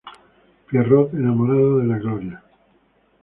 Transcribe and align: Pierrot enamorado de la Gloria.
Pierrot 0.65 1.13
enamorado 1.13 1.77
de 1.77 1.85
la 1.85 1.99
Gloria. 1.99 2.43